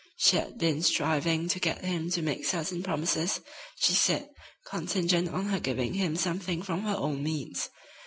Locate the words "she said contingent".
3.75-5.29